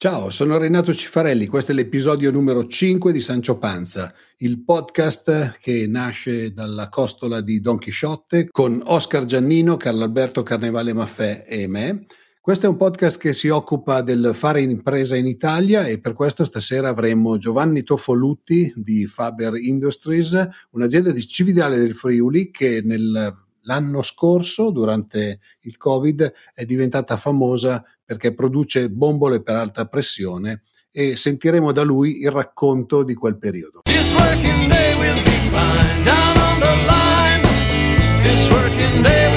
[0.00, 5.88] Ciao, sono Renato Cifarelli, questo è l'episodio numero 5 di Sancio Panza, il podcast che
[5.88, 12.06] nasce dalla costola di Don Chisciotte con Oscar Giannino, Carlo Alberto Carnevale Maffè e me.
[12.40, 16.44] Questo è un podcast che si occupa del fare impresa in Italia e per questo
[16.44, 24.02] stasera avremo Giovanni Toffolutti di Faber Industries, un'azienda di Cividale del Friuli che nel l'anno
[24.02, 31.70] scorso, durante il Covid, è diventata famosa perché produce bombole per alta pressione e sentiremo
[31.70, 33.82] da lui il racconto di quel periodo.
[33.84, 38.22] This working day will be fine down on the line.
[38.22, 39.27] This working day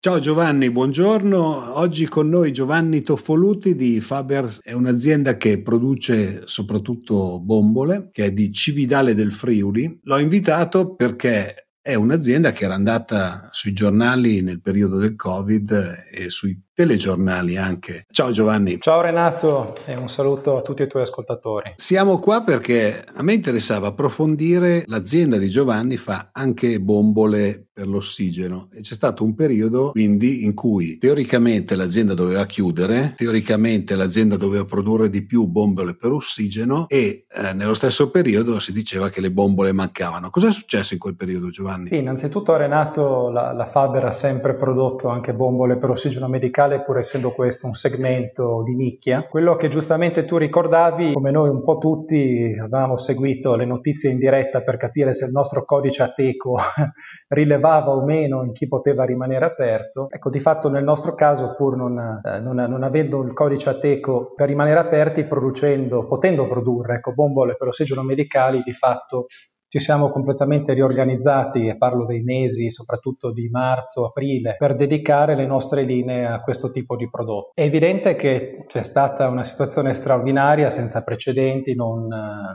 [0.00, 1.76] Ciao Giovanni, buongiorno.
[1.76, 8.32] Oggi con noi Giovanni Toffoluti di Faber, è un'azienda che produce soprattutto bombole, che è
[8.32, 9.98] di Cividale del Friuli.
[10.04, 16.30] L'ho invitato perché è un'azienda che era andata sui giornali nel periodo del Covid e
[16.30, 18.04] sui telegiornali anche.
[18.08, 18.78] Ciao Giovanni.
[18.78, 21.72] Ciao Renato e un saluto a tutti i tuoi ascoltatori.
[21.74, 28.68] Siamo qua perché a me interessava approfondire l'azienda di Giovanni fa anche bombole per l'ossigeno
[28.72, 34.64] e c'è stato un periodo quindi in cui teoricamente l'azienda doveva chiudere, teoricamente l'azienda doveva
[34.64, 39.30] produrre di più bombole per ossigeno e eh, nello stesso periodo si diceva che le
[39.30, 40.30] bombole mancavano.
[40.30, 41.88] Cosa è successo in quel periodo Giovanni?
[41.88, 46.82] Sì, innanzitutto Renato la, la Faber ha sempre prodotto anche bombole per ossigeno medicale mondiale,
[46.82, 49.26] pur essendo questo un segmento di nicchia.
[49.26, 54.18] Quello che giustamente tu ricordavi, come noi un po' tutti avevamo seguito le notizie in
[54.18, 56.56] diretta per capire se il nostro codice ateco
[57.28, 61.76] rilevava o meno in chi poteva rimanere aperto, ecco, di fatto nel nostro caso, pur
[61.76, 67.12] non, eh, non, non avendo il codice ateco per rimanere aperti, producendo, potendo produrre ecco,
[67.12, 69.26] bombole per ossigeno medicali, di fatto
[69.68, 75.46] ci siamo completamente riorganizzati, e parlo dei mesi soprattutto di marzo, aprile, per dedicare le
[75.46, 77.50] nostre linee a questo tipo di prodotto.
[77.54, 82.08] È evidente che c'è stata una situazione straordinaria, senza precedenti, non,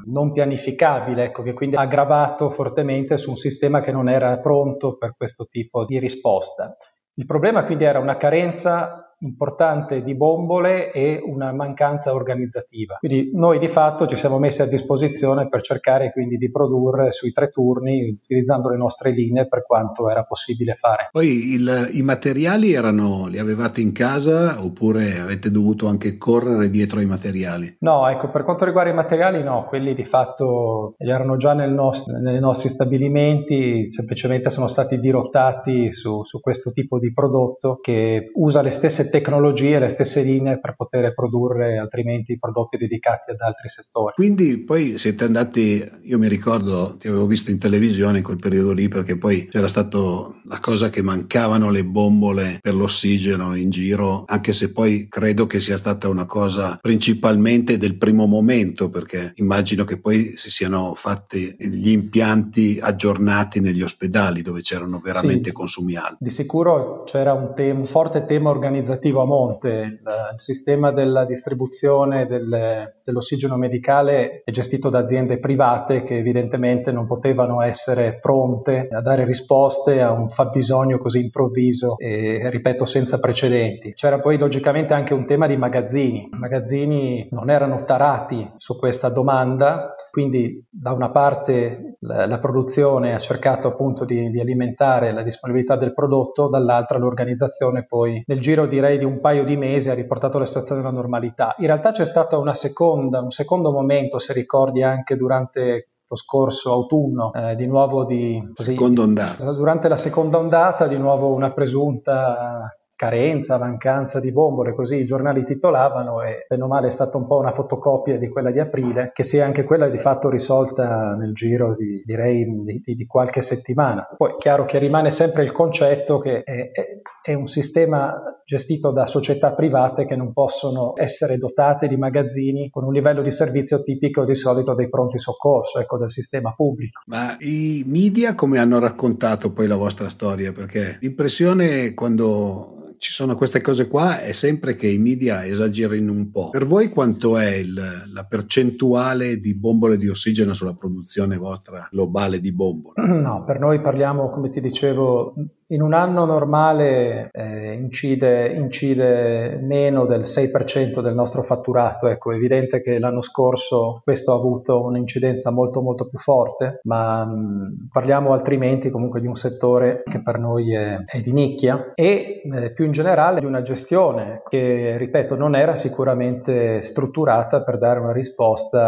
[0.05, 4.97] non pianificabile, ecco, che quindi ha aggravato fortemente su un sistema che non era pronto
[4.97, 6.75] per questo tipo di risposta.
[7.15, 12.97] Il problema quindi era una carenza importante di bombole e una mancanza organizzativa.
[12.99, 17.31] Quindi noi di fatto ci siamo messi a disposizione per cercare quindi di produrre sui
[17.31, 21.09] tre turni utilizzando le nostre linee per quanto era possibile fare.
[21.11, 26.99] Poi il, i materiali erano, li avevate in casa oppure avete dovuto anche correre dietro
[26.99, 27.77] ai materiali?
[27.79, 32.17] No, ecco, per quanto riguarda i materiali no, quelli di fatto erano già nel nostro,
[32.17, 38.61] nei nostri stabilimenti, semplicemente sono stati dirottati su, su questo tipo di prodotto che usa
[38.61, 44.15] le stesse tecnologie, le stesse linee per poter produrre altrimenti prodotti dedicati ad altri settori.
[44.15, 48.71] Quindi poi siete andati, io mi ricordo, ti avevo visto in televisione in quel periodo
[48.71, 54.23] lì perché poi c'era stato la cosa che mancavano le bombole per l'ossigeno in giro,
[54.25, 59.83] anche se poi credo che sia stata una cosa principalmente del primo momento perché immagino
[59.83, 65.95] che poi si siano fatti gli impianti aggiornati negli ospedali dove c'erano veramente sì, consumi
[65.97, 66.17] alti.
[66.19, 69.99] Di sicuro c'era un, tema, un forte tema organizzativo operativo a monte, il,
[70.33, 77.05] il sistema della distribuzione del, dell'ossigeno medicale è gestito da aziende private che evidentemente non
[77.05, 83.93] potevano essere pronte a dare risposte a un fabbisogno così improvviso e, ripeto, senza precedenti.
[83.93, 86.29] C'era poi logicamente anche un tema di magazzini.
[86.31, 93.15] I magazzini non erano tarati su questa domanda quindi da una parte la, la produzione
[93.15, 98.67] ha cercato appunto di, di, alimentare la disponibilità del prodotto, dall'altra l'organizzazione poi nel giro
[98.67, 101.55] direi di un paio di mesi ha riportato la situazione alla normalità.
[101.57, 106.71] In realtà c'è stato una seconda, un secondo momento, se ricordi anche durante lo scorso
[106.71, 108.51] autunno, eh, di nuovo di...
[108.53, 109.51] Così, seconda ondata.
[109.51, 115.43] Durante la seconda ondata, di nuovo una presunta carenza, mancanza di bombole, così i giornali
[115.43, 119.11] titolavano e bene o male è stata un po' una fotocopia di quella di aprile,
[119.13, 123.41] che si è anche quella di fatto risolta nel giro di, direi, di, di qualche
[123.41, 124.07] settimana.
[124.15, 128.13] Poi è chiaro che rimane sempre il concetto che è, è, è un sistema
[128.45, 133.31] gestito da società private che non possono essere dotate di magazzini con un livello di
[133.31, 137.01] servizio tipico di solito dei pronti soccorso, ecco, del sistema pubblico.
[137.05, 140.51] Ma i media come hanno raccontato poi la vostra storia?
[140.51, 146.31] Perché l'impressione quando ci sono queste cose qua è sempre che i media esagerino un
[146.31, 146.51] po'.
[146.51, 152.39] Per voi quanto è il, la percentuale di bombole di ossigeno sulla produzione vostra globale
[152.39, 153.05] di bombole?
[153.05, 155.33] No, per noi parliamo, come ti dicevo,
[155.73, 162.07] in un anno normale eh, incide, incide, meno del 6% del nostro fatturato.
[162.07, 167.25] Ecco, è evidente che l'anno scorso questo ha avuto un'incidenza molto molto più forte, ma
[167.25, 172.41] mh, parliamo altrimenti comunque di un settore che per noi è, è di nicchia e
[172.43, 177.99] eh, più in generale di una gestione che, ripeto, non era sicuramente strutturata per dare
[177.99, 178.79] una risposta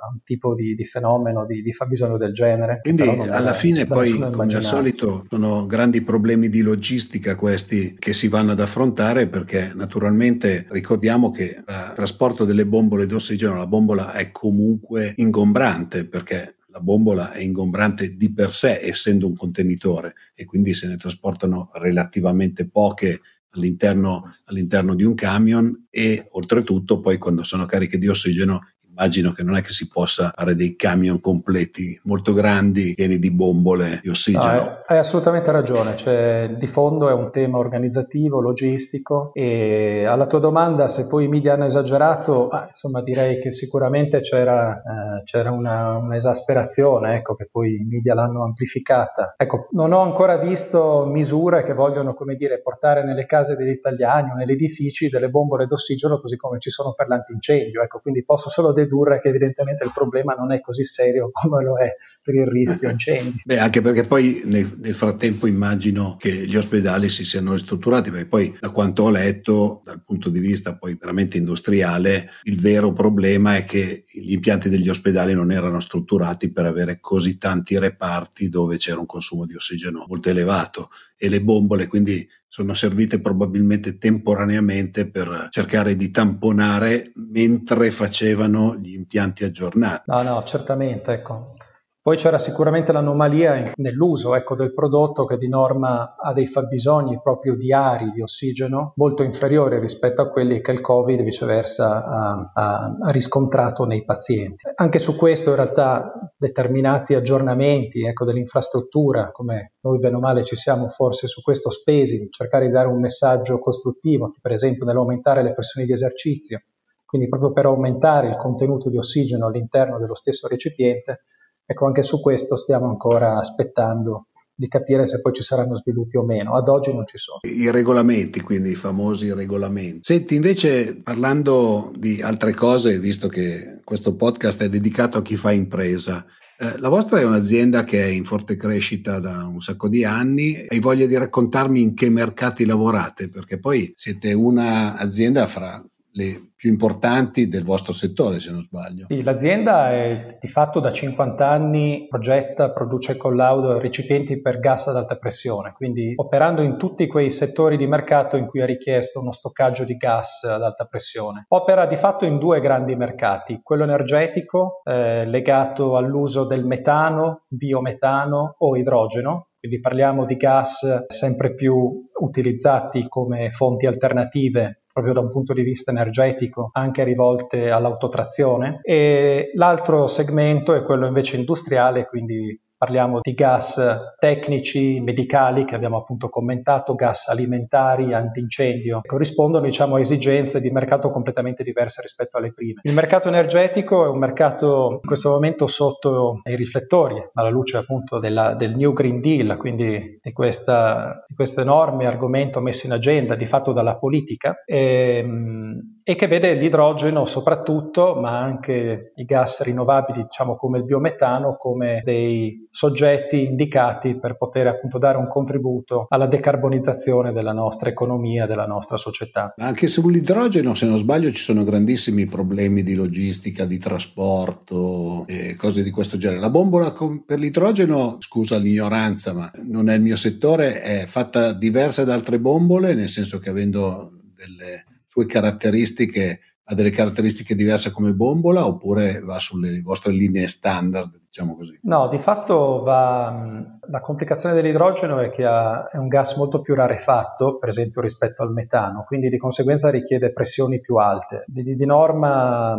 [0.00, 2.78] a un tipo di, di fenomeno, di, di fabbisogno del genere.
[2.82, 8.28] Quindi alla fine poi, come al solito, sono grandi problemi di logistica questi che si
[8.28, 14.30] vanno ad affrontare perché naturalmente ricordiamo che il trasporto delle bombole d'ossigeno, la bombola è
[14.30, 20.74] comunque ingombrante perché la bombola è ingombrante di per sé essendo un contenitore e quindi
[20.74, 23.20] se ne trasportano relativamente poche
[23.50, 28.60] all'interno, all'interno di un camion e oltretutto poi quando sono cariche di ossigeno
[29.00, 33.30] immagino che non è che si possa fare dei camion completi molto grandi pieni di
[33.30, 34.52] bombole di ossigeno.
[34.52, 40.26] No, hai, hai, assolutamente ragione, cioè, di fondo è un tema organizzativo, logistico e alla
[40.26, 45.22] tua domanda se poi i media hanno esagerato, ah, insomma direi che sicuramente c'era, eh,
[45.24, 49.34] c'era una, un'esasperazione, ecco, che poi i media l'hanno amplificata.
[49.38, 54.30] Ecco, non ho ancora visto misure che vogliono, come dire, portare nelle case degli italiani
[54.32, 58.50] o negli edifici delle bombole d'ossigeno così come ci sono per l'antincendio, ecco, quindi posso
[58.50, 58.88] solo dedurre
[59.20, 63.40] che evidentemente il problema non è così serio come lo è per il rischio incendi.
[63.44, 68.26] Beh, anche perché poi nel, nel, frattempo immagino che gli ospedali si siano ristrutturati, perché
[68.26, 73.56] poi da quanto ho letto, dal punto di vista poi veramente industriale, il vero problema
[73.56, 78.76] è che gli impianti degli ospedali non erano strutturati per avere così tanti reparti dove
[78.76, 85.08] c'era un consumo di ossigeno molto elevato e le bombole quindi sono servite probabilmente temporaneamente
[85.08, 90.02] per cercare di tamponare mentre facevano gli impianti aggiornati.
[90.06, 91.54] No, no, certamente, ecco.
[92.02, 97.54] Poi c'era sicuramente l'anomalia nell'uso ecco, del prodotto che di norma ha dei fabbisogni proprio
[97.54, 103.10] diari di ossigeno molto inferiori rispetto a quelli che il Covid viceversa ha, ha, ha
[103.10, 104.66] riscontrato nei pazienti.
[104.76, 110.56] Anche su questo in realtà determinati aggiornamenti ecco, dell'infrastruttura, come noi bene o male ci
[110.56, 115.52] siamo forse su questo spesi, cercare di dare un messaggio costruttivo, per esempio nell'aumentare le
[115.52, 116.62] pressioni di esercizio,
[117.04, 121.24] quindi proprio per aumentare il contenuto di ossigeno all'interno dello stesso recipiente,
[121.70, 126.24] Ecco, anche su questo stiamo ancora aspettando di capire se poi ci saranno sviluppi o
[126.24, 126.56] meno.
[126.56, 127.38] Ad oggi non ci sono.
[127.42, 130.00] I regolamenti, quindi i famosi regolamenti.
[130.02, 135.52] Senti, invece parlando di altre cose, visto che questo podcast è dedicato a chi fa
[135.52, 136.26] impresa,
[136.58, 140.66] eh, la vostra è un'azienda che è in forte crescita da un sacco di anni.
[140.68, 143.30] Hai voglia di raccontarmi in che mercati lavorate?
[143.30, 145.80] Perché poi siete un'azienda fra
[146.12, 149.06] le più importanti del vostro settore, se non sbaglio.
[149.08, 154.86] Sì, l'azienda è di fatto da 50 anni progetta, produce e collaudo recipienti per gas
[154.88, 159.20] ad alta pressione, quindi operando in tutti quei settori di mercato in cui è richiesto
[159.20, 161.46] uno stoccaggio di gas ad alta pressione.
[161.48, 168.56] Opera di fatto in due grandi mercati, quello energetico eh, legato all'uso del metano, biometano
[168.58, 175.30] o idrogeno, quindi parliamo di gas sempre più utilizzati come fonti alternative proprio da un
[175.30, 178.80] punto di vista energetico, anche rivolte all'autotrazione.
[178.82, 183.78] E l'altro segmento è quello invece industriale, quindi Parliamo di gas
[184.18, 189.02] tecnici, medicali che abbiamo appunto commentato, gas alimentari, antincendio.
[189.04, 192.80] Corrispondono diciamo, a esigenze di mercato completamente diverse rispetto alle prime.
[192.84, 198.18] Il mercato energetico è un mercato in questo momento sotto i riflettori, alla luce appunto
[198.18, 203.34] della, del New Green Deal, quindi di, questa, di questo enorme argomento messo in agenda
[203.34, 204.56] di fatto dalla politica.
[204.64, 210.84] E, ehm, e che vede l'idrogeno soprattutto, ma anche i gas rinnovabili, diciamo come il
[210.84, 217.90] biometano, come dei soggetti indicati per poter appunto dare un contributo alla decarbonizzazione della nostra
[217.90, 219.54] economia, della nostra società.
[219.56, 225.82] Anche sull'idrogeno, se non sbaglio, ci sono grandissimi problemi di logistica, di trasporto e cose
[225.82, 226.40] di questo genere.
[226.40, 226.92] La bombola
[227.24, 232.38] per l'idrogeno, scusa l'ignoranza, ma non è il mio settore, è fatta diversa da altre
[232.40, 239.18] bombole, nel senso che avendo delle sue caratteristiche ha delle caratteristiche diverse come bombola oppure
[239.24, 241.80] va sulle vostre linee standard, diciamo così?
[241.82, 243.44] No, di fatto va,
[243.90, 248.44] la complicazione dell'idrogeno è che ha, è un gas molto più rarefatto, per esempio rispetto
[248.44, 251.42] al metano, quindi di conseguenza richiede pressioni più alte.
[251.48, 252.78] Di, di norma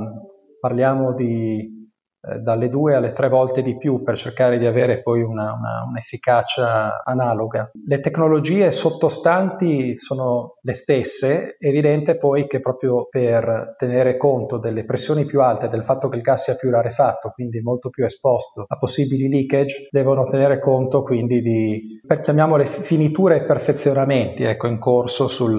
[0.58, 1.81] parliamo di
[2.22, 7.04] dalle due alle tre volte di più per cercare di avere poi una, una, un'efficacia
[7.04, 7.72] analoga.
[7.86, 14.86] Le tecnologie sottostanti sono le stesse, è evidente poi che proprio per tenere conto delle
[14.86, 18.66] pressioni più alte, del fatto che il gas sia più rarefatto, quindi molto più esposto
[18.68, 25.28] a possibili leakage, devono tenere conto quindi di, chiamiamole finiture e perfezionamenti ecco, in corso
[25.28, 25.58] sul,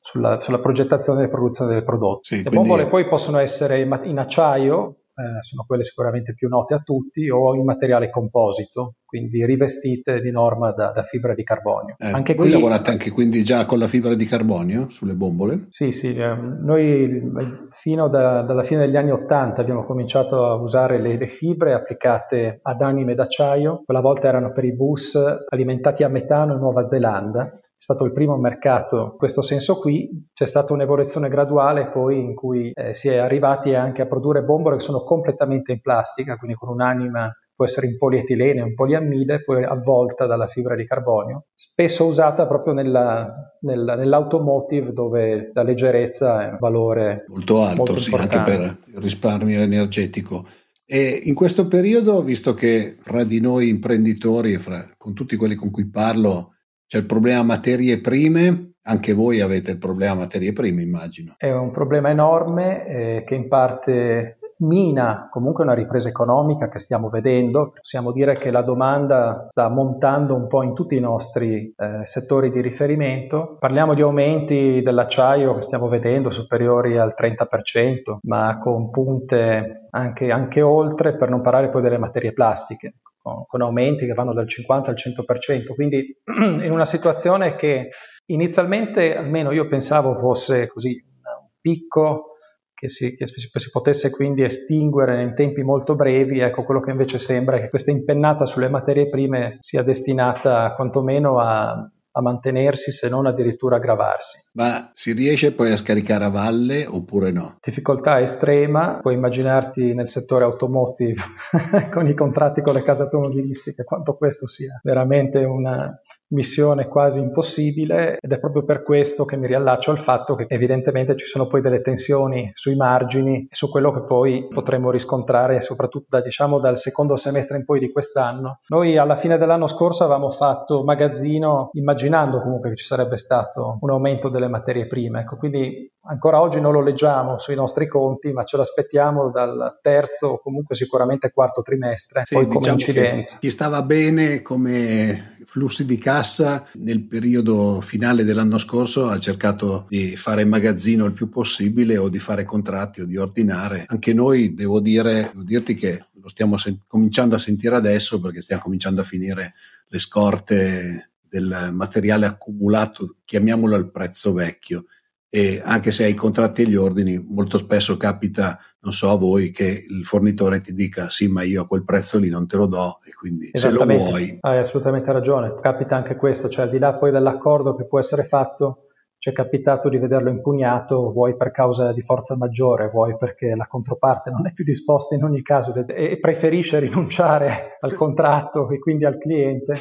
[0.00, 2.20] sulla, sulla, progettazione e produzione del prodotto.
[2.22, 6.78] Sì, Le bombole poi possono essere in acciaio, eh, sono quelle sicuramente più note a
[6.78, 11.96] tutti, o in materiale composito, quindi rivestite di norma da, da fibra di carbonio.
[11.98, 15.66] Eh, anche voi qui, lavorate anche quindi già con la fibra di carbonio sulle bombole?
[15.70, 17.32] Sì, sì, eh, noi
[17.70, 22.60] fino da, dalla fine degli anni Ottanta abbiamo cominciato a usare le, le, fibre applicate
[22.62, 27.58] ad anime d'acciaio, quella volta erano per i bus alimentati a metano in Nuova Zelanda
[27.90, 32.70] stato il primo mercato in questo senso qui, c'è stata un'evoluzione graduale poi in cui
[32.74, 36.68] eh, si è arrivati anche a produrre bombole che sono completamente in plastica, quindi con
[36.68, 42.46] un'anima può essere in polietilene in poliammide, poi avvolta dalla fibra di carbonio, spesso usata
[42.46, 48.42] proprio nella, nella, nell'automotive dove la leggerezza è un valore molto alto, molto sì, anche
[48.42, 50.44] per il risparmio energetico.
[50.84, 55.54] E in questo periodo, visto che fra di noi imprenditori e fra, con tutti quelli
[55.54, 56.52] con cui parlo
[56.88, 61.34] c'è il problema materie prime, anche voi avete il problema materie prime, immagino.
[61.36, 67.10] È un problema enorme eh, che in parte mina comunque una ripresa economica che stiamo
[67.10, 67.72] vedendo.
[67.74, 72.50] Possiamo dire che la domanda sta montando un po' in tutti i nostri eh, settori
[72.50, 73.58] di riferimento.
[73.58, 80.62] Parliamo di aumenti dell'acciaio che stiamo vedendo superiori al 30%, ma con punte anche, anche
[80.62, 84.96] oltre, per non parlare poi delle materie plastiche con, aumenti che vanno dal 50 al
[84.96, 87.90] 100%, quindi in una situazione che
[88.26, 92.34] inizialmente almeno io pensavo fosse così un picco
[92.74, 97.18] che si, che si, potesse quindi estinguere in tempi molto brevi, ecco quello che invece
[97.18, 103.08] sembra è che questa impennata sulle materie prime sia destinata quantomeno a, a mantenersi se
[103.08, 104.50] non addirittura aggravarsi.
[104.54, 107.58] Ma si riesce poi a scaricare a valle oppure no?
[107.62, 111.22] Difficoltà estrema, puoi immaginarti nel settore automotive
[111.92, 115.96] con i contratti con le case automobilistiche quanto questo sia veramente una,
[116.28, 121.16] missione quasi impossibile ed è proprio per questo che mi riallaccio al fatto che evidentemente
[121.16, 126.06] ci sono poi delle tensioni sui margini e su quello che poi potremo riscontrare soprattutto
[126.10, 128.60] da, diciamo, dal secondo semestre in poi di quest'anno.
[128.68, 133.90] Noi alla fine dell'anno scorso avevamo fatto magazzino immaginando comunque che ci sarebbe stato un
[133.90, 138.44] aumento delle materie prime, ecco, quindi ancora oggi non lo leggiamo sui nostri conti, ma
[138.44, 143.38] ce l'aspettiamo dal terzo o comunque sicuramente quarto trimestre, sì, poi come diciamo incidenza.
[143.38, 150.16] Chi stava bene come flussi di cassa nel periodo finale dell'anno scorso ha cercato di
[150.16, 153.84] fare magazzino il più possibile o di fare contratti o di ordinare.
[153.86, 158.42] Anche noi devo dire, devo dirti che lo stiamo sen- cominciando a sentire adesso perché
[158.42, 159.54] stiamo cominciando a finire
[159.88, 164.84] le scorte del materiale accumulato, chiamiamolo al prezzo vecchio.
[165.30, 169.16] E anche se hai i contratti e gli ordini, molto spesso capita, non so a
[169.16, 172.56] voi, che il fornitore ti dica sì, ma io a quel prezzo lì non te
[172.56, 174.38] lo do e quindi se lo vuoi.
[174.40, 178.24] Hai assolutamente ragione, capita anche questo, cioè al di là poi dell'accordo che può essere
[178.24, 178.84] fatto,
[179.18, 183.66] ci è capitato di vederlo impugnato, vuoi per causa di forza maggiore, vuoi perché la
[183.66, 189.04] controparte non è più disposta in ogni caso e preferisce rinunciare al contratto e quindi
[189.04, 189.74] al cliente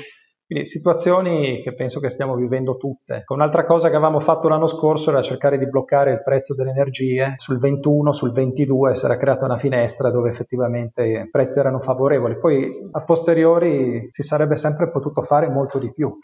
[0.48, 3.26] quindi situazioni che penso che stiamo vivendo tutte.
[3.28, 7.34] Un'altra cosa che avevamo fatto l'anno scorso era cercare di bloccare il prezzo delle energie.
[7.36, 12.40] Sul 21, sul 22 si era creata una finestra dove effettivamente i prezzi erano favorevoli.
[12.40, 16.18] Poi a posteriori si sarebbe sempre potuto fare molto di più.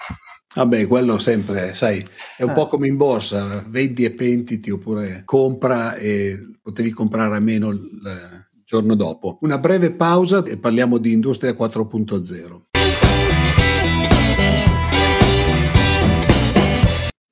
[0.55, 2.05] Vabbè, quello sempre, sai,
[2.37, 2.53] è un eh.
[2.53, 7.89] po' come in borsa, vendi e pentiti oppure compra e potevi comprare a meno il
[8.63, 9.39] giorno dopo.
[9.41, 12.72] Una breve pausa e parliamo di Industria 4.0.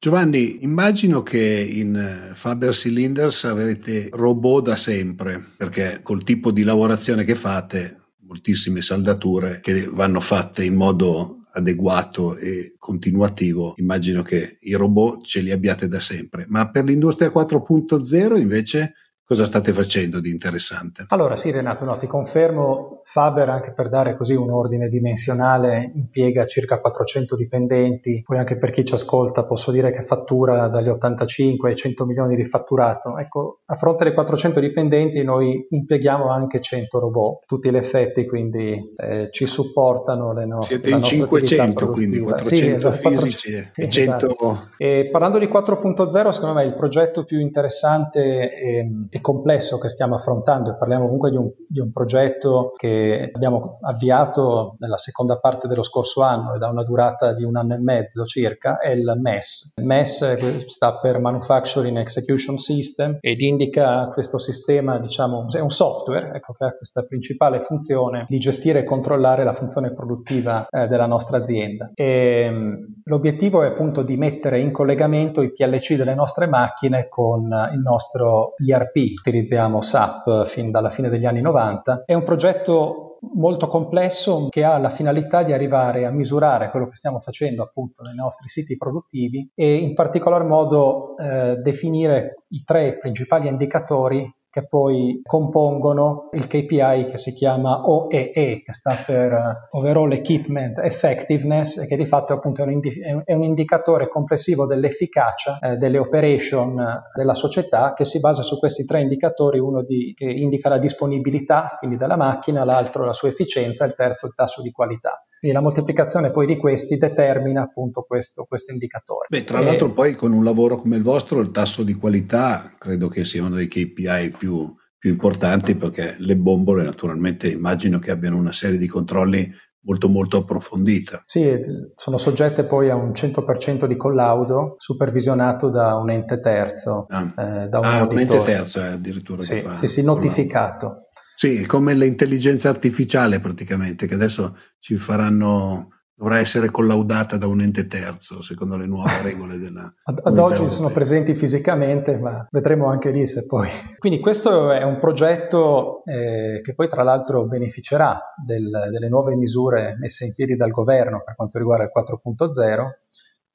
[0.03, 6.63] Giovanni, immagino che in eh, Faber Cylinders avrete robot da sempre, perché col tipo di
[6.63, 14.57] lavorazione che fate, moltissime saldature che vanno fatte in modo adeguato e continuativo, immagino che
[14.61, 16.45] i robot ce li abbiate da sempre.
[16.47, 18.93] Ma per l'industria 4.0 invece
[19.23, 21.05] cosa state facendo di interessante?
[21.09, 26.45] Allora sì Renato, no, ti confermo, Faber anche per dare così un ordine dimensionale impiega
[26.45, 31.71] circa 400 dipendenti, poi anche per chi ci ascolta posso dire che fattura dagli 85
[31.71, 33.17] ai 100 milioni di fatturato.
[33.17, 38.79] Ecco, a fronte dei 400 dipendenti noi impieghiamo anche 100 robot, tutti gli effetti quindi
[38.95, 43.89] eh, ci supportano le nostre Siete in 500 quindi 400 sì, esatto, fisici 400, e
[43.89, 44.25] 100...
[44.25, 44.57] Esatto.
[44.77, 50.15] E parlando di 4.0 secondo me il progetto più interessante e, e complesso che stiamo
[50.15, 52.99] affrontando e parliamo comunque di un, di un progetto che
[53.33, 57.75] abbiamo avviato nella seconda parte dello scorso anno ed ha una durata di un anno
[57.75, 59.73] e mezzo circa, è il MES.
[59.77, 66.53] MES sta per Manufacturing Execution System ed indica questo sistema, diciamo, è un software ecco,
[66.53, 71.37] che ha questa principale funzione di gestire e controllare la funzione produttiva eh, della nostra
[71.37, 71.91] azienda.
[71.93, 72.73] E, mm,
[73.05, 78.53] l'obiettivo è appunto di mettere in collegamento i PLC delle nostre macchine con il nostro
[78.65, 79.19] ERP.
[79.19, 82.03] Utilizziamo SAP fin dalla fine degli anni 90.
[82.05, 82.90] È un progetto
[83.33, 88.01] molto complesso che ha la finalità di arrivare a misurare quello che stiamo facendo appunto
[88.03, 94.67] nei nostri siti produttivi e in particolar modo eh, definire i tre principali indicatori che
[94.67, 101.77] poi compongono il KPI che si chiama OEE, che sta per eh, Overall Equipment Effectiveness,
[101.77, 105.97] e che di fatto appunto è un, indi- è un indicatore complessivo dell'efficacia eh, delle
[105.97, 110.77] operation della società che si basa su questi tre indicatori, uno di, che indica la
[110.77, 115.23] disponibilità, quindi della macchina, l'altro la sua efficienza, il terzo il tasso di qualità.
[115.43, 119.25] E la moltiplicazione poi di questi determina appunto questo, questo indicatore.
[119.27, 119.63] Beh, tra e...
[119.63, 123.43] l'altro poi con un lavoro come il vostro il tasso di qualità credo che sia
[123.43, 128.77] uno dei KPI più, più importanti perché le bombole naturalmente immagino che abbiano una serie
[128.77, 129.51] di controlli
[129.83, 131.23] molto molto approfondita.
[131.25, 131.57] Sì,
[131.95, 137.05] sono soggette poi a un 100% di collaudo supervisionato da un ente terzo.
[137.09, 139.41] Ah, eh, da un, ah, un ente terzo è addirittura.
[139.41, 141.07] Sì, sì, sì, notificato.
[141.41, 147.87] Sì, come l'intelligenza artificiale praticamente, che adesso ci faranno, dovrà essere collaudata da un ente
[147.87, 149.91] terzo, secondo le nuove regole della...
[150.03, 153.67] ad, ad oggi sono presenti fisicamente, ma vedremo anche lì se poi...
[153.97, 159.95] Quindi questo è un progetto eh, che poi tra l'altro beneficerà del, delle nuove misure
[159.97, 163.00] messe in piedi dal governo per quanto riguarda il 4.0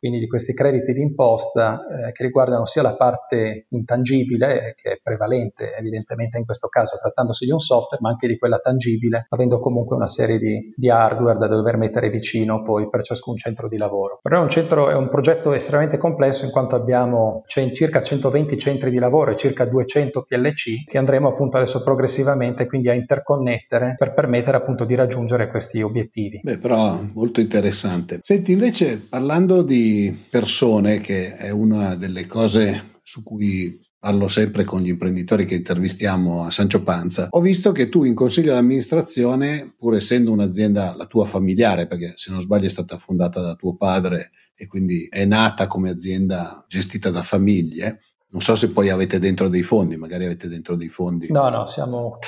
[0.07, 5.75] quindi di questi crediti d'imposta eh, che riguardano sia la parte intangibile, che è prevalente
[5.77, 9.97] evidentemente in questo caso trattandosi di un software, ma anche di quella tangibile, avendo comunque
[9.97, 14.21] una serie di, di hardware da dover mettere vicino poi per ciascun centro di lavoro.
[14.23, 18.91] Per noi un, centro, è un progetto estremamente complesso in quanto abbiamo circa 120 centri
[18.91, 24.15] di lavoro e circa 200 PLC che andremo appunto adesso progressivamente quindi a interconnettere per
[24.15, 26.41] permettere appunto di raggiungere questi obiettivi.
[26.45, 28.19] Beh, però molto interessante.
[28.21, 29.96] Senti, invece parlando di
[30.31, 36.45] persone, che è una delle cose su cui parlo sempre con gli imprenditori che intervistiamo
[36.45, 41.07] a Sancio Panza, ho visto che tu in consiglio di amministrazione, pur essendo un'azienda la
[41.07, 45.25] tua familiare, perché se non sbaglio è stata fondata da tuo padre e quindi è
[45.25, 50.25] nata come azienda gestita da famiglie, non so se poi avete dentro dei fondi, magari
[50.25, 51.31] avete dentro dei fondi.
[51.33, 52.19] No, no, siamo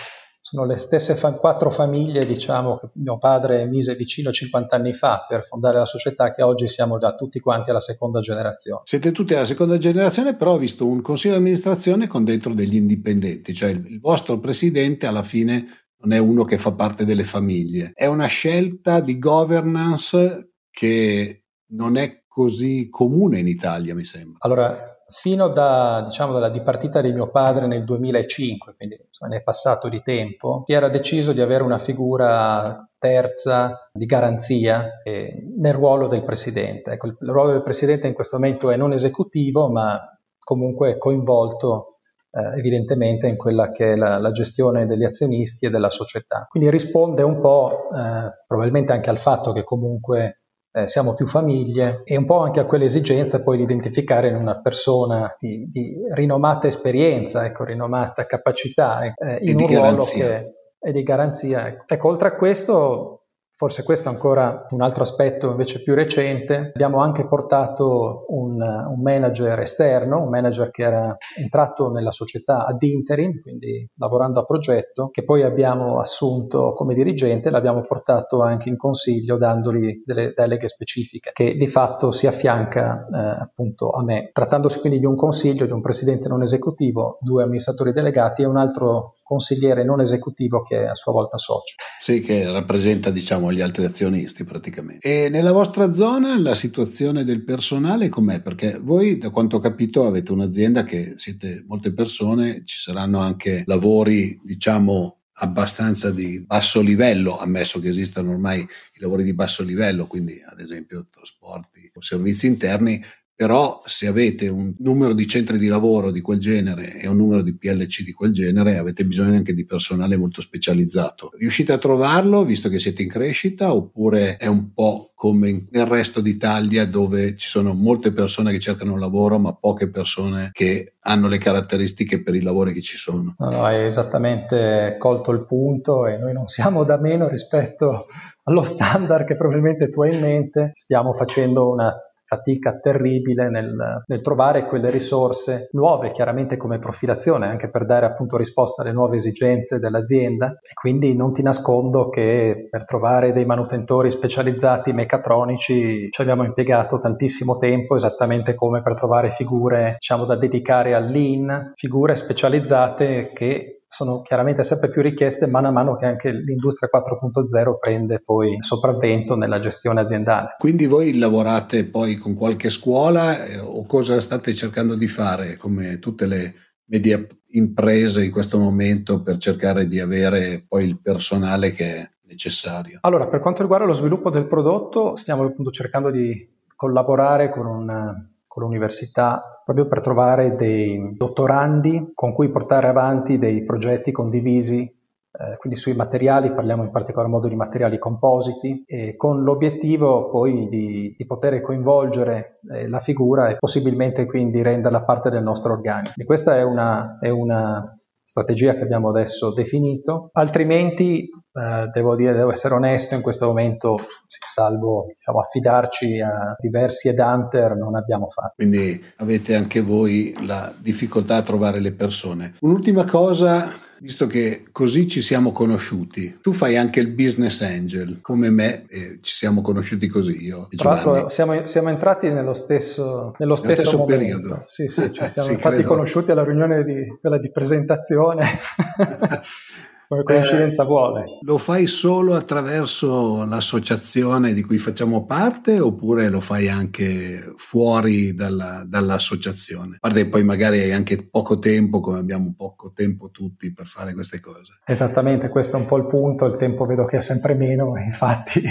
[0.51, 5.27] sono le stesse fa- quattro famiglie diciamo, che mio padre mise vicino 50 anni fa
[5.29, 8.81] per fondare la società che oggi siamo già tutti quanti alla seconda generazione.
[8.85, 12.77] Siete tutti alla seconda generazione, però ho visto un consiglio di amministrazione con dentro degli
[12.77, 15.67] indipendenti, cioè il, il vostro presidente alla fine
[15.99, 21.99] non è uno che fa parte delle famiglie, è una scelta di governance che non
[21.99, 24.39] è così comune in Italia, mi sembra.
[24.41, 29.43] Allora, fino da, diciamo, dalla dipartita di mio padre nel 2005, quindi insomma, ne è
[29.43, 35.73] passato di tempo, si era deciso di avere una figura terza di garanzia eh, nel
[35.73, 36.93] ruolo del presidente.
[36.93, 39.99] Ecco, il ruolo del presidente in questo momento è non esecutivo, ma
[40.39, 41.99] comunque coinvolto
[42.31, 46.47] eh, evidentemente in quella che è la, la, gestione degli azionisti e della società.
[46.51, 50.38] Quindi risponde un po' eh, probabilmente anche al fatto che comunque
[50.83, 54.61] eh, siamo più famiglie e un po' anche a quell'esigenza poi di identificare in una
[54.61, 61.03] persona di, di rinomata esperienza, ecco, rinomata capacità eh, in un ruolo che è di
[61.03, 61.67] garanzia.
[61.67, 61.85] Ecco.
[61.87, 63.18] ecco, oltre a questo
[63.59, 66.71] Forse questo è ancora un altro aspetto invece più recente.
[66.75, 72.81] Abbiamo anche portato un, un, manager esterno, un manager che era entrato nella società ad
[72.85, 78.77] interim, quindi lavorando a progetto, che poi abbiamo assunto come dirigente, l'abbiamo portato anche in
[78.77, 84.31] consiglio dandogli delle deleghe specifiche, che di fatto si affianca eh, appunto a me.
[84.33, 88.57] Trattandosi quindi di un consiglio, di un presidente non esecutivo, due amministratori delegati e un
[88.57, 91.75] altro consigliere non esecutivo che è a sua volta socio.
[91.99, 95.07] Sì, che rappresenta diciamo gli altri azionisti praticamente.
[95.07, 98.41] E nella vostra zona la situazione del personale com'è?
[98.41, 103.65] Perché voi da quanto ho capito avete un'azienda che siete molte persone, ci saranno anche
[103.67, 110.07] lavori diciamo abbastanza di basso livello, ammesso che esistano ormai i lavori di basso livello,
[110.07, 113.01] quindi ad esempio trasporti o servizi interni,
[113.39, 117.41] però se avete un numero di centri di lavoro di quel genere e un numero
[117.43, 121.31] di PLC di quel genere, avete bisogno anche di personale molto specializzato.
[121.39, 126.21] Riuscite a trovarlo visto che siete in crescita oppure è un po' come nel resto
[126.21, 131.39] d'Italia dove ci sono molte persone che cercano lavoro ma poche persone che hanno le
[131.39, 133.37] caratteristiche per i lavori che ci sono?
[133.39, 138.07] No, no, hai esattamente colto il punto e noi non siamo da meno rispetto
[138.43, 141.95] allo standard che probabilmente tu hai in mente, stiamo facendo una
[142.29, 143.75] fatica terribile nel,
[144.07, 149.17] nel, trovare quelle risorse nuove, chiaramente come profilazione, anche per dare appunto risposta alle nuove
[149.17, 150.51] esigenze dell'azienda.
[150.51, 156.99] E quindi non ti nascondo che per trovare dei manutentori specializzati meccatronici ci abbiamo impiegato
[156.99, 163.78] tantissimo tempo, esattamente come per trovare figure diciamo da dedicare al lean, figure specializzate che
[163.89, 169.35] sono chiaramente sempre più richieste mano a mano che anche l'industria 4.0 prende poi sopravvento
[169.35, 170.57] nella gestione aziendale.
[170.59, 175.99] Quindi voi lavorate poi con qualche scuola eh, o cosa state cercando di fare come
[175.99, 181.97] tutte le medie imprese in questo momento per cercare di avere poi il personale che
[181.97, 182.99] è necessario?
[183.03, 188.37] Allora, per quanto riguarda lo sviluppo del prodotto, stiamo appunto cercando di collaborare con un
[188.59, 194.83] con l'università proprio per trovare dei dottorandi con cui portare avanti dei progetti condivisi
[195.31, 198.85] eh, quindi sui materiali parliamo in particolar modo di materiali compositi
[199.17, 205.31] con l'obiettivo poi di, di poter coinvolgere eh, la figura e possibilmente quindi renderla parte
[205.31, 206.15] del nostro organico.
[206.17, 207.95] E questa è una, è una
[208.25, 213.99] strategia che abbiamo adesso definito, altrimenti eh, devo dire, devo essere onesto, in questo momento,
[214.27, 218.55] salvo diciamo, affidarci a diversi headhunter, non abbiamo fatto.
[218.57, 222.55] Quindi avete anche voi la difficoltà a trovare le persone.
[222.61, 226.39] Un'ultima cosa visto che così ci siamo conosciuti.
[226.41, 230.69] Tu fai anche il business angel, come me, e ci siamo conosciuti così io.
[230.77, 234.65] Tra l'altro siamo, siamo, entrati nello stesso, nello stesso, stesso periodo.
[234.67, 235.89] Sì, sì, ci siamo sì, infatti credo.
[235.89, 238.59] conosciuti alla riunione di, quella di presentazione.
[240.09, 241.25] come coincidenza eh, vuole.
[241.43, 248.85] Lo fai solo attraverso l'associazione di cui facciamo parte oppure lo fai anche fuori dalla,
[248.87, 249.97] dall'associazione?
[249.97, 253.87] A parte che poi magari hai anche poco tempo, come abbiamo poco tempo tutti per
[253.87, 254.81] fare queste cose.
[254.87, 258.63] Esattamente, questo è un po' il punto, il tempo vedo che è sempre meno, infatti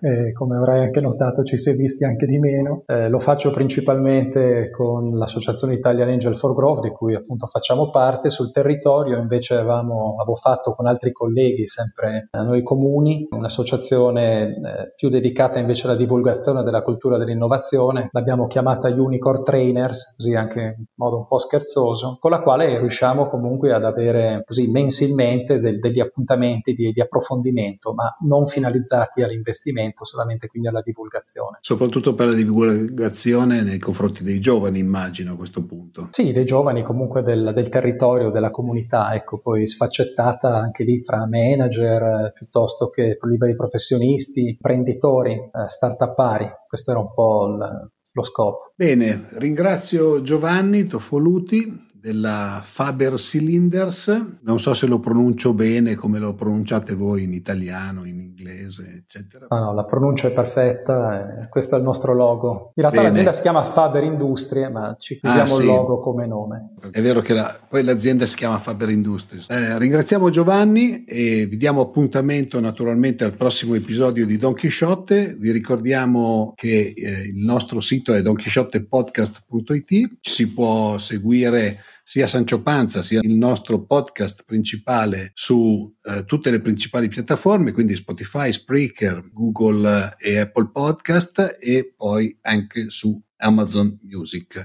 [0.00, 2.82] eh, come avrai anche notato ci si è visti anche di meno.
[2.86, 8.30] Eh, lo faccio principalmente con l'associazione Italian Angel for Growth di cui appunto facciamo parte.
[8.30, 14.94] Sul territorio invece avevamo, avevo fatto con altri colleghi, sempre a noi comuni, un'associazione eh,
[14.96, 18.08] più dedicata invece alla divulgazione della cultura dell'innovazione.
[18.12, 23.28] L'abbiamo chiamata Unicorn Trainers, così anche in modo un po' scherzoso, con la quale riusciamo
[23.28, 29.89] comunque ad avere così mensilmente del, degli appuntamenti di, di approfondimento, ma non finalizzati all'investimento
[29.90, 31.58] riferimento solamente quindi alla divulgazione.
[31.60, 36.08] Soprattutto per la divulgazione nei confronti dei giovani, immagino a questo punto.
[36.12, 41.26] Sì, dei giovani comunque del, del territorio, della comunità, ecco, poi sfaccettata anche lì fra
[41.26, 46.48] manager eh, piuttosto che liberi professionisti, imprenditori, eh, start-upari.
[46.66, 48.72] Questo era un po' il, lo scopo.
[48.74, 56.34] Bene, ringrazio Giovanni Tofoluti della Faber Cylinders, non so se lo pronuncio bene come lo
[56.34, 59.46] pronunciate voi in italiano, in inglese, eccetera.
[59.50, 62.72] No, no, la pronuncia è perfetta, eh, questo è il nostro logo.
[62.74, 65.62] In realtà l'azienda si chiama Faber Industrie, ma ci chiediamo ah, sì.
[65.62, 66.72] il logo come nome.
[66.90, 69.48] È vero che la, poi l'azienda si chiama Faber Industries.
[69.50, 75.36] Eh, ringraziamo Giovanni e vi diamo appuntamento naturalmente al prossimo episodio di Don Chisciotte.
[75.38, 81.78] Vi ricordiamo che eh, il nostro sito è donchisciottepodcast.it, ci si può seguire
[82.10, 87.94] sia Sancio Panza sia il nostro podcast principale su eh, tutte le principali piattaforme, quindi
[87.94, 94.60] Spotify, Spreaker, Google eh, e Apple Podcast e poi anche su Amazon Music.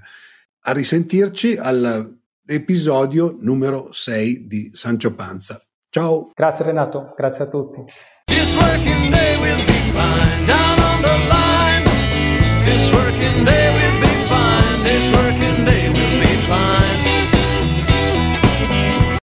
[0.62, 5.64] A risentirci all'episodio numero 6 di Sancio Panza.
[5.92, 6.32] Ciao.
[6.34, 7.84] Grazie Renato, grazie a tutti.
[8.26, 11.84] This working day will be fine down on the line.
[12.66, 14.84] This working day will be fine.
[14.84, 16.85] This working day will be fine.